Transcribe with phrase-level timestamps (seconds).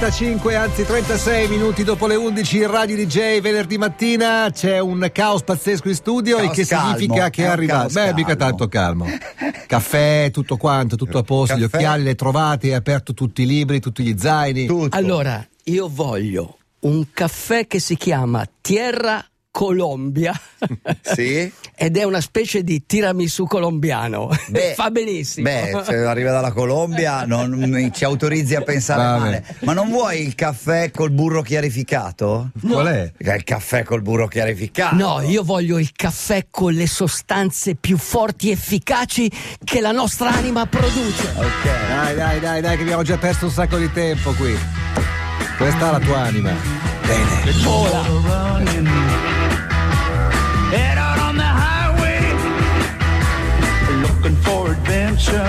[0.00, 5.42] 35, anzi 36 minuti dopo le 11 in Radio DJ venerdì mattina c'è un caos
[5.42, 7.92] pazzesco in studio Caos e che calmo, significa che è arrivato.
[7.92, 8.44] Beh, mica calmo.
[8.46, 9.04] tanto calmo.
[9.68, 11.76] Caffè, tutto quanto, tutto a posto, gli Caffè.
[11.76, 14.64] occhiali li hai trovati, hai aperto tutti i libri, tutti gli zaini.
[14.64, 14.96] Tutto.
[14.96, 20.38] Allora, io voglio un caffè che si chiama Tierra Colombia.
[21.02, 21.50] Sì?
[21.74, 24.30] Ed è una specie di tiramisù colombiano.
[24.48, 25.48] Beh, Fa benissimo.
[25.48, 29.18] Beh, se arriva dalla Colombia non ci autorizzi a pensare Vabbè.
[29.18, 29.44] male.
[29.60, 32.50] Ma non vuoi il caffè col burro chiarificato?
[32.66, 33.12] Qual è?
[33.16, 34.94] È Il caffè col burro chiarificato.
[34.94, 39.30] No, io voglio il caffè con le sostanze più forti e efficaci
[39.64, 41.28] che la nostra anima produce.
[41.36, 41.88] Ok.
[41.88, 44.54] Dai, dai, dai, dai, che abbiamo già perso un sacco di tempo qui.
[45.56, 46.52] Questa è la tua anima.
[47.04, 47.52] Bene.
[47.62, 49.09] Vola.
[55.20, 55.44] Adventure.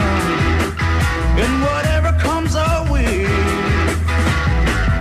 [1.38, 3.26] And whatever comes our way,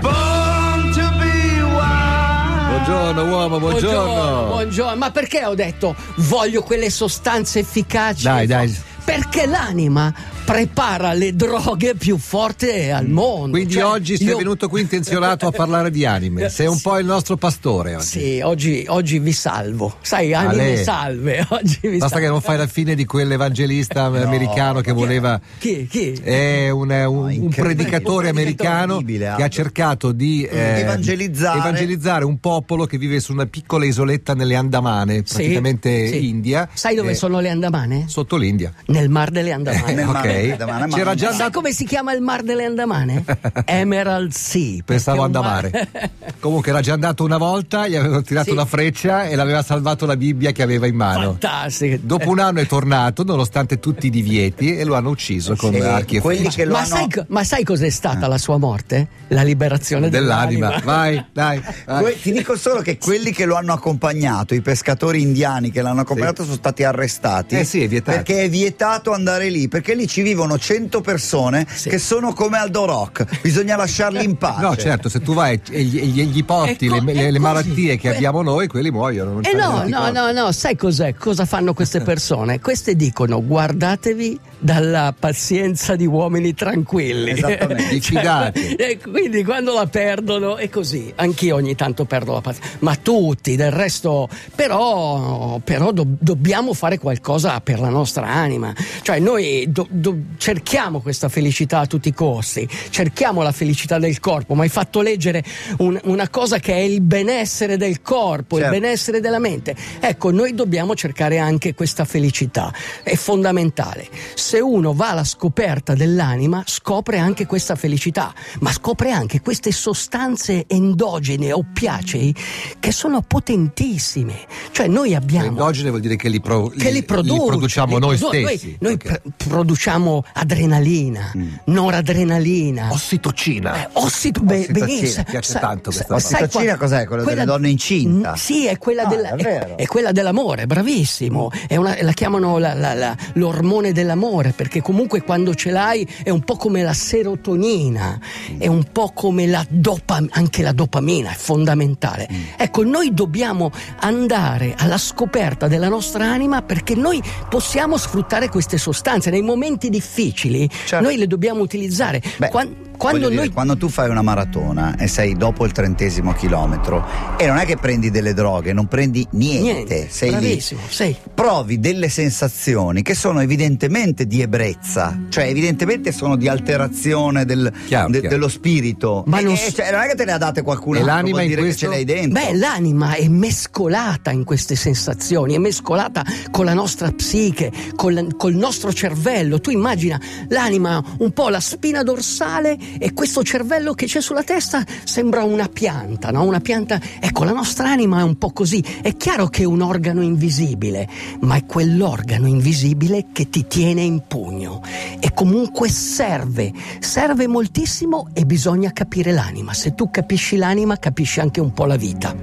[0.01, 2.85] born to be wild.
[2.85, 4.47] Buongiorno uomo, buongiorno.
[4.47, 4.97] buongiorno.
[4.97, 8.23] Ma perché ho detto voglio quelle sostanze efficaci?
[8.23, 8.79] Dai, dai.
[9.05, 10.12] Perché l'anima
[10.51, 13.51] prepara le droghe più forti al mondo.
[13.51, 16.48] Quindi Cioè, oggi sei io- venuto qui intenzionato a parlare di anime.
[16.48, 18.05] Sei un po' il nostro pastore oggi.
[18.06, 19.95] Sì, oggi, oggi vi salvo.
[20.01, 20.83] Sai, anime Ale.
[20.83, 21.47] salve.
[21.51, 22.25] Oggi vi Basta salvo.
[22.25, 25.41] che non fai la fine di quell'evangelista americano che voleva.
[25.59, 25.87] Chi?
[25.89, 26.12] Chi?
[26.12, 31.59] È un, un- predicatore Un predicatore americano che ha cercato di eh, Evangelizzare.
[31.59, 36.28] evangelizzare un popolo che vive su una piccola isoletta nelle Andamane, Sì, praticamente sì.
[36.28, 36.69] India.
[36.73, 38.05] Sai dove eh, sono le Andamane?
[38.09, 38.73] Sotto l'India.
[38.87, 39.95] Nel mar delle Andamane.
[39.95, 41.51] Nel mare ma C'era già Sai andato.
[41.53, 43.25] come si chiama il mar delle Andamane?
[43.65, 44.81] Emerald Sea.
[44.85, 45.71] Pensavo andamare.
[45.73, 46.11] mare-
[46.41, 48.53] Comunque era già andato una volta, gli avevano tirato Sì.
[48.53, 51.37] una freccia e l'aveva salvato la Bibbia che aveva in mano.
[51.39, 51.99] Fantastico.
[52.03, 55.81] Dopo un anno è tornato, nonostante tutti i divieti, e lo hanno ucciso con Sì,
[55.81, 56.57] archi e quelli frecce.
[56.57, 59.09] che lo Ma hanno sai, ma sai cos'è stata la sua morte?
[59.29, 60.69] La liberazione dell'anima.
[60.79, 60.93] dell'anima.
[60.93, 61.63] Vai, dai.
[61.87, 62.03] vai.
[62.03, 66.00] Que- ti dico solo che quelli che lo hanno accompagnato, i pescatori indiani che l'hanno
[66.00, 67.56] accompagnato, sono stati arrestati.
[67.56, 68.17] Eh sì, è vietato.
[68.17, 71.89] Perché è vietato andare lì, perché lì ci vivono 100 persone Sì.
[71.89, 73.41] che sono come Aldo Rock.
[73.43, 74.61] Bisogna lasciarli in pace.
[74.63, 77.97] No, certo, se tu vai e gli, e gli- porti co- le, le- le malattie
[77.97, 79.33] che Que- abbiamo noi, quelli muoiono.
[79.35, 81.15] non Eh no, no, no, no, sai cos'è?
[81.15, 82.61] Cosa fanno queste persone?
[82.61, 87.31] Queste dicono guardatevi dalla pazienza di uomini tranquilli.
[87.33, 87.89] Esattamente.
[87.91, 88.75] Diffidati.
[88.75, 91.12] e quindi quando la perdono è così.
[91.17, 92.77] Anch'io ogni tanto perdo la pazienza.
[92.81, 98.73] Ma tutti, del resto, però, però do- dobbiamo fare qualcosa per la nostra anima.
[99.03, 104.20] Cioè noi do- do- cerchiamo questa felicità a tutti i costi, cerchiamo la felicità del
[104.20, 105.44] corpo, ma hai fatto leggere
[105.78, 108.75] un- una cosa che è il benessere del corpo, Certo.
[108.75, 109.75] il benessere della mente.
[110.00, 112.72] Ecco, noi dobbiamo cercare anche questa felicità,
[113.03, 114.08] è fondamentale.
[114.34, 120.64] Se uno va alla scoperta dell'anima, scopre anche questa felicità, ma scopre anche queste sostanze
[120.66, 122.34] endogene, oppiacei,
[122.78, 124.34] che sono potentissime.
[124.72, 125.47] Cioè noi abbiamo...
[125.47, 128.76] Endogene vuol dire che li, pro- Che li, produ- produciamo li noi produ- stessi.
[128.81, 129.02] Noi, Ok.
[129.04, 130.00] pr- produciamo
[130.33, 131.33] adrenalina,
[131.65, 132.88] noradrenalina.
[132.93, 133.75] Ossitocina.
[133.84, 135.25] Eh, ossito- be- Ossitocina, benissimo.
[135.25, 137.06] piace Sai- tanto questa Ossitocina qua- cos'è?
[137.06, 138.31] Quello delle donne incinta?
[138.33, 141.50] Mm, Sì, è quella, Ah, della- è- è quella dell'amore, bravissimo.
[141.66, 146.31] È una- la chiamano la- la- la- l'ormone dell'amore, perché comunque quando ce l'hai è
[146.31, 148.19] un po' come la serotonina,
[148.59, 152.28] è un po' come la dopamina, anche la dopamina è fondamentale.
[152.32, 152.37] Mm.
[152.56, 159.31] Ecco, noi dobbiamo andare alla scoperta della nostra anima perché noi possiamo sfruttare queste sostanze
[159.31, 161.05] nei momenti difficili, Certo.
[161.05, 162.23] noi le dobbiamo utilizzare.
[162.39, 165.72] Beh, Quan- quando voglio dire, noi quando tu fai una maratona e sei dopo il
[165.72, 167.05] trentesimo chilometro
[167.38, 170.37] e non è che prendi delle droghe, non prendi niente, Niente, sei lì.
[170.37, 171.16] bravissimo, sei.
[171.34, 178.11] Provi delle sensazioni che sono evidentemente di ebbrezza, cioè evidentemente sono di alterazione del- Chiaro,
[178.11, 178.34] de- chiaro.
[178.34, 179.25] dello spirito.
[179.27, 181.00] Ma E- non e s- cioè, non è che te le ha date qualcuno E
[181.00, 181.87] altro, l'anima in dire questo?
[181.88, 182.41] che ce l'hai dentro.
[182.43, 188.25] Beh, l'anima è mescolata in queste sensazioni, è mescolata con la nostra psiche, con la-
[188.37, 189.61] col nostro cervello.
[189.61, 194.84] Tu immagina l'anima un po' la spina dorsale e questo cervello che c'è sulla testa
[195.04, 196.44] sembra una pianta, no?
[196.44, 197.00] Una pianta.
[197.20, 198.84] Ecco, la nostra anima è un po' così.
[199.02, 201.08] È chiaro che è un organo invisibile,
[201.40, 204.82] ma è quell'organo invisibile che ti tiene in pugno.
[205.19, 209.75] E comunque serve, serve moltissimo e bisogna capire l'anima.
[209.75, 212.34] Se tu capisci l'anima, capisci anche un po' la vita.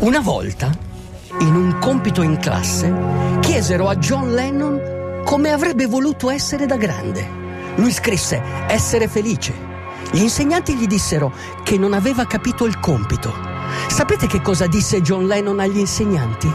[0.00, 0.70] Una volta,
[1.40, 2.92] in un compito in classe,
[3.40, 4.97] chiesero a John Lennon
[5.28, 7.28] come avrebbe voluto essere da grande.
[7.74, 9.52] Lui scrisse essere felice.
[10.10, 11.34] Gli insegnanti gli dissero
[11.64, 13.30] che non aveva capito il compito.
[13.88, 16.50] Sapete che cosa disse John Lennon agli insegnanti?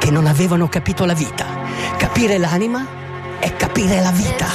[0.00, 1.46] Che non avevano capito la vita.
[1.96, 2.84] Capire l'anima
[3.38, 4.48] è capire la vita.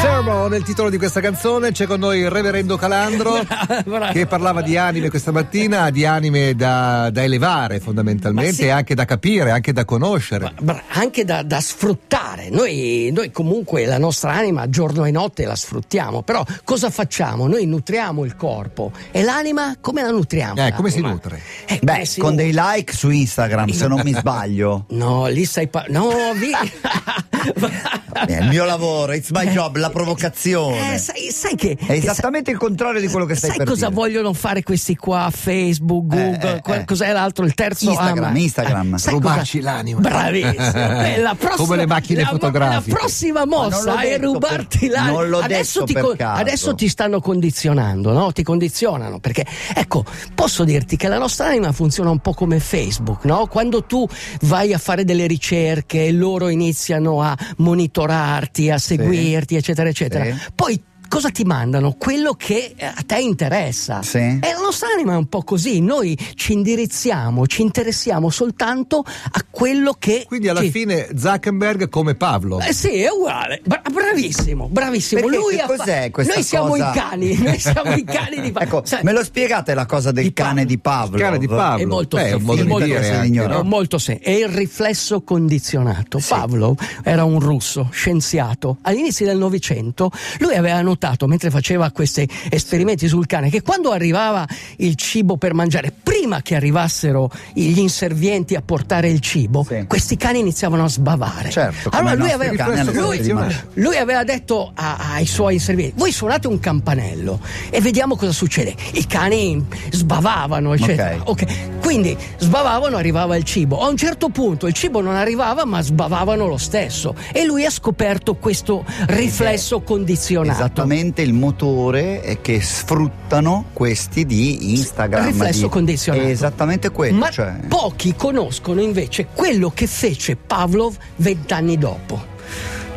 [0.00, 3.34] Sermon è il titolo di questa canzone, c'è con noi il reverendo Calandro
[4.12, 8.64] che parlava di anime questa mattina, di anime da, da elevare fondamentalmente Ma sì.
[8.64, 10.52] e anche da capire, anche da conoscere.
[10.60, 12.48] Bra- anche da, da sfruttare.
[12.50, 17.48] Noi, noi comunque la nostra anima giorno e notte la sfruttiamo, però cosa facciamo?
[17.48, 20.64] Noi nutriamo il corpo e l'anima come la nutriamo?
[20.64, 21.40] Eh, come si nutre?
[21.66, 22.50] Eh, Beh, si con nutre?
[22.50, 24.86] dei like su Instagram, se non mi sbaglio.
[24.90, 26.50] No, lì stai pa- No, vi...
[28.18, 30.94] È il mio lavoro, it's my job, la provocazione.
[30.94, 33.86] Eh, sai, sai che È esattamente il contrario di quello che stai Sai per cosa
[33.88, 33.94] dire.
[34.00, 35.30] vogliono fare questi qua?
[35.34, 36.84] Facebook, Eh, Google, eh, eh.
[36.84, 37.44] cos'è l'altro?
[37.44, 38.96] Il terzo Instagram, Ah, ma- Instagram.
[38.96, 40.00] sai Rubarci cosa- l'anima.
[40.00, 40.56] Bravissimo.
[41.18, 42.90] La prossima, Come le macchine la, fotografiche.
[42.90, 45.12] La prossima mossa è rubarti per- l'anima.
[45.20, 46.40] non l'ho adesso, detto ti per con- caso.
[46.40, 48.32] adesso ti stanno condizionando, no?
[48.32, 49.44] Ti condizionano perché,
[49.74, 50.04] ecco,
[50.34, 53.46] posso dirti che la nostra anima funziona un po' come Facebook, no?
[53.46, 54.06] Quando tu
[54.42, 60.24] vai a fare delle ricerche, loro iniziano a monitorarti, a seguirti, eccetera, eccetera.
[60.24, 60.34] Sì.
[60.54, 61.92] Poi cosa ti mandano?
[61.98, 64.02] Quello che eh, a te interessa.
[64.02, 64.18] Sì.
[64.18, 69.44] E la nostra anima è un po' così, noi ci indirizziamo, ci interessiamo soltanto a
[69.50, 70.24] quello che...
[70.26, 72.60] Quindi alla ci- fine Zuckerberg come Pavlo.
[72.60, 73.60] Eh sì, è uguale.
[73.64, 75.20] Bra- bravissimo, bravissimo.
[75.22, 76.90] Perché Lui che ha fa- cos'è questa Noi siamo cosa?
[76.90, 80.24] i cani, noi siamo i cani di Ecco, Sai, me lo spiegate la cosa del
[80.24, 81.16] Di cane di Pavlo?
[81.16, 81.82] Il cane di Pavlo.
[81.82, 83.62] È molto Beh, semplice, è molto dire semplice, anche, no?
[83.62, 86.20] Molto semplice, è il riflesso condizionato.
[86.26, 88.78] Pavlov era un russo, scienziato.
[88.82, 94.46] All'inizio del Novecento lui aveva notato, mentre faceva questi esperimenti sul cane, che quando arrivava
[94.78, 99.84] il cibo per mangiare, prima che arrivassero gli inservienti a portare il cibo, Sì.
[99.86, 101.50] questi cani iniziavano a sbavare.
[101.50, 106.58] Certo, allora lui aveva, lui- lui aveva detto a- ai suoi inservienti: Voi suonate un
[106.58, 107.40] campanello
[107.70, 108.74] e vediamo cosa succede.
[108.92, 111.20] I cani sbavavano, eccetera.
[111.24, 111.44] Ok.
[111.88, 113.80] Quindi sbavavano, arrivava il cibo.
[113.80, 117.14] A un certo punto il cibo non arrivava, ma sbavavano lo stesso.
[117.32, 120.58] E lui ha scoperto questo riflesso condizionato.
[120.58, 125.28] Esattamente il motore è che sfruttano questi di Instagram.
[125.28, 126.26] Riflesso di- condizionato.
[126.26, 127.16] È esattamente quello.
[127.16, 132.36] Ma cioè- pochi conoscono invece quello che fece Pavlov vent'anni dopo.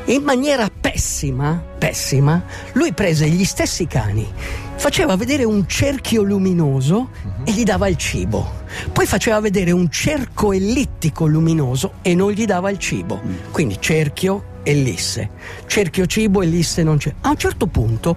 [0.06, 2.44] In maniera pessima, pessima,
[2.74, 4.28] lui prese gli stessi cani,
[4.76, 7.10] faceva vedere un cerchio luminoso
[7.44, 8.60] e gli dava il cibo.
[8.92, 13.22] Poi faceva vedere un cerco ellittico luminoso e non gli dava il cibo.
[13.52, 15.30] Quindi cerchio, ellisse.
[15.68, 17.14] Cerchio cibo, ellisse non c'è.
[17.22, 18.16] A un certo punto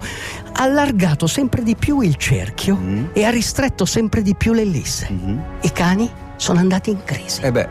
[0.53, 5.07] ha allargato sempre di più il cerchio e ha ristretto sempre di più l'ellisse.
[5.61, 7.41] I cani sono andati in crisi.
[7.41, 7.67] Eh beh,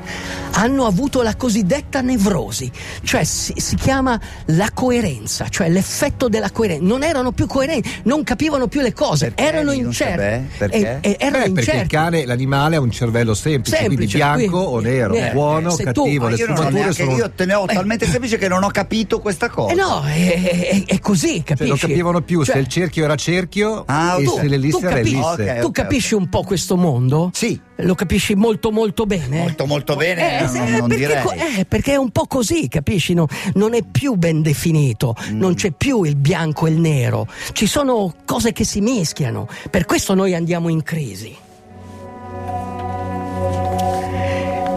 [0.56, 2.70] Hanno avuto la cosiddetta nevrosi,
[3.02, 6.84] cioè si, si chiama la coerenza, cioè l'effetto della coerenza.
[6.84, 10.48] Non erano più coerenti, non capivano più le cose, Perché, erano non incerti.
[10.58, 10.98] Perché?
[11.00, 14.70] E- e erano beh, perché il cane, l'animale ha un cervello semplice, quindi Semplice, bianco
[14.70, 16.24] quindi- o nero, eh, buono, se tu- cattivo.
[16.24, 17.16] ma Le sfumature sono...
[17.16, 17.74] io te ne ho Eh.
[17.74, 19.72] talmente semplice che non ho capito questa cosa.
[19.72, 21.68] Eh no, è, è- è così, Cioè, capisci?
[21.68, 24.84] non capivano più Cioè, se il cerchio era cerchio Ah, e tu- se l'ellisse tu
[24.86, 25.50] era capisci- ellisse.
[25.50, 27.30] Ok, tu capisci un po' questo mondo?
[27.32, 27.60] Sì.
[27.78, 29.38] Lo capisci molto molto bene?
[29.38, 31.22] Molto, molto bene, Eh, non- eh, non perché, direi.
[31.22, 33.14] co- eh, perché è un po' così, capisci?
[33.14, 33.26] No?
[33.54, 35.38] Non è più ben definito, Mm.
[35.38, 39.84] non c'è più il bianco e il nero, ci sono cose che si mischiano, per
[39.84, 41.36] questo noi andiamo in crisi.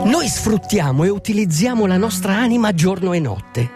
[0.06, 3.70] Noi sfruttiamo e utilizziamo la nostra anima giorno e notte.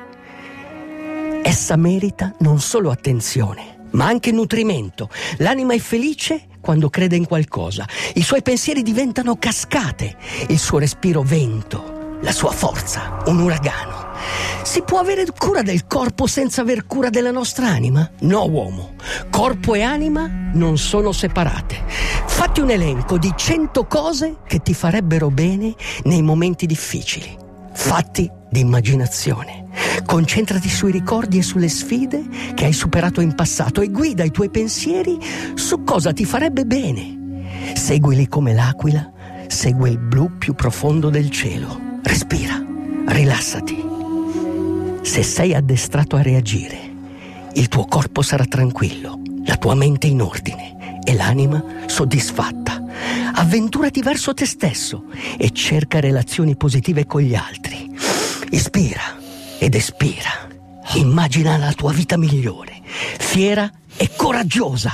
[1.43, 5.09] Essa merita non solo attenzione, ma anche nutrimento.
[5.37, 7.85] L'anima è felice quando crede in qualcosa.
[8.13, 10.15] I suoi pensieri diventano cascate,
[10.47, 14.09] il suo respiro vento, la sua forza un uragano.
[14.63, 18.09] Si può avere cura del corpo senza aver cura della nostra anima?
[18.19, 18.93] No, uomo.
[19.29, 21.83] Corpo e anima non sono separate.
[21.87, 27.35] Fatti un elenco di 100 cose che ti farebbero bene nei momenti difficili.
[27.73, 29.67] Fatti di immaginazione.
[30.05, 34.49] Concentrati sui ricordi e sulle sfide che hai superato in passato e guida i tuoi
[34.49, 35.17] pensieri
[35.55, 37.19] su cosa ti farebbe bene.
[37.75, 39.09] Seguili come l'aquila,
[39.47, 41.99] segue il blu più profondo del cielo.
[42.03, 42.61] Respira,
[43.07, 43.89] rilassati.
[45.01, 46.77] Se sei addestrato a reagire,
[47.53, 52.83] il tuo corpo sarà tranquillo, la tua mente in ordine e l'anima soddisfatta.
[53.33, 55.05] Avventurati verso te stesso
[55.37, 57.89] e cerca relazioni positive con gli altri.
[58.51, 59.19] Ispira
[59.61, 60.49] ed espira.
[60.93, 62.81] Immagina la tua vita migliore,
[63.19, 64.91] fiera e coraggiosa.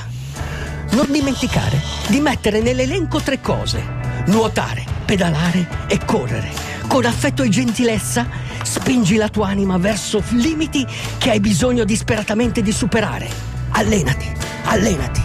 [0.92, 3.82] Non dimenticare di mettere nell'elenco tre cose:
[4.26, 6.50] nuotare, pedalare e correre.
[6.86, 8.28] Con affetto e gentilezza
[8.62, 10.86] spingi la tua anima verso limiti
[11.18, 13.30] che hai bisogno disperatamente di superare.
[13.70, 14.30] Allenati,
[14.66, 15.24] allenati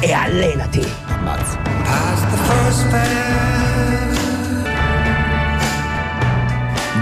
[0.00, 0.86] e allenati.
[1.24, 1.56] Past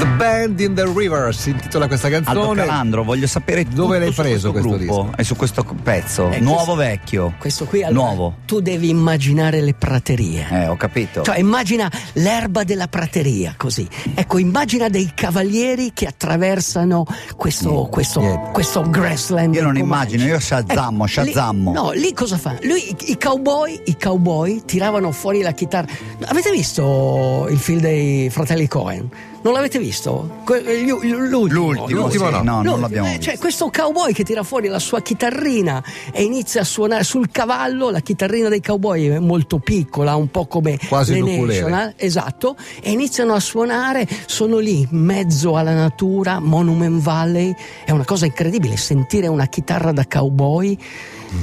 [0.03, 2.65] the Band in the River si intitola questa Aldo canzone.
[2.65, 5.11] Calandro, voglio sapere Dove l'hai preso questo gruppo disco?
[5.17, 6.29] e su questo pezzo.
[6.31, 7.35] Eh, Nuovo questo- vecchio.
[7.39, 8.35] Questo qui allora, Nuovo.
[8.45, 10.47] tu devi immaginare le praterie.
[10.51, 11.23] Eh, ho capito.
[11.23, 13.87] Cioè, immagina l'erba della prateria, così.
[14.15, 17.07] Ecco, immagina dei cavalieri che attraversano
[17.37, 18.51] questo, questo, niente.
[18.53, 19.55] questo grassland.
[19.55, 21.73] Io non immagino, io shazzammo, lì- shazzammo.
[21.73, 22.57] no, lì cosa fa?
[22.63, 25.87] Lui, i, i cowboy, i cowboy tiravano fuori la chitarra.
[26.25, 29.09] Avete visto il film dei fratelli Cohen?
[29.43, 30.41] Non l'avete visto?
[30.45, 31.47] Que- gli- L'ultimo.
[31.47, 32.43] L'ultimo, L'ultimo sì, no.
[32.43, 33.25] no, No, non l'abbiamo eh, visto.
[33.25, 35.83] Cioè, questo cowboy che tira fuori la sua chitarrina
[36.13, 40.47] e inizia a suonare sul cavallo, la chitarrina dei cowboy è molto piccola, un po'
[40.47, 41.39] come Quasi le.
[41.39, 47.53] National, esatto, e iniziano a suonare, sono lì in mezzo alla natura, Monument Valley,
[47.85, 50.79] è una cosa incredibile sentire una chitarra da cowboy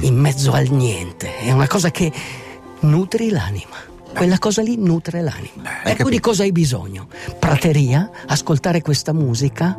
[0.00, 2.10] in mezzo al niente, è una cosa che
[2.80, 3.89] nutri l'anima.
[4.14, 5.82] Quella cosa lì nutre l'anima.
[5.84, 7.08] ecco di cosa hai bisogno.
[7.38, 9.78] Prateria, ascoltare questa musica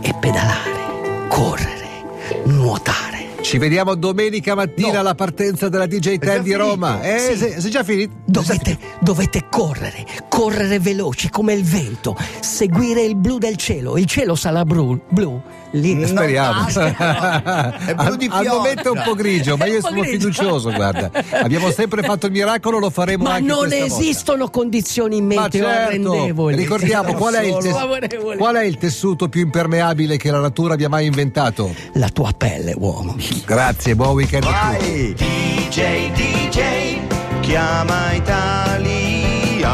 [0.00, 3.13] e pedalare, correre, nuotare.
[3.44, 4.98] Ci vediamo domenica mattina No.
[5.00, 6.54] alla partenza della DJ Ten di?
[6.54, 7.02] Roma.
[7.02, 7.36] Eh, Sì.
[7.36, 8.14] sei, sei già finito?
[8.24, 13.98] Dovete, dovete correre, correre veloci come il vento, seguire il blu del cielo.
[13.98, 15.40] Il cielo sarà blu, blu.
[15.72, 16.06] Lì.
[16.06, 16.66] Speriamo.
[16.68, 20.18] È blu di al, al momento è un po' grigio, ma io sono grigio.
[20.18, 21.10] fiducioso, guarda.
[21.32, 23.94] Abbiamo sempre fatto il miracolo, lo faremo Ma anche non questa volta.
[23.94, 25.66] esistono condizioni meteo certo.
[25.68, 26.54] arrendevoli.
[26.56, 30.88] Ricordiamo qual è, il tes- qual è il tessuto più impermeabile che la natura abbia
[30.88, 31.74] mai inventato.
[31.94, 33.16] La tua pelle, uomo.
[33.42, 34.44] Grazie, buon weekend.
[34.44, 35.14] Vai!
[35.14, 37.00] DJ, DJ,
[37.40, 39.72] chiama Italia.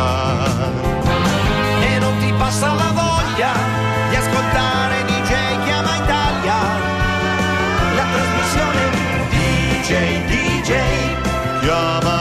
[1.83, 3.53] E non ti passa la voglia
[4.09, 6.59] di ascoltare DJ, chiama Italia.
[7.95, 8.91] La trasmissione
[9.29, 10.73] DJ, DJ,
[11.61, 12.20] chiama Italia.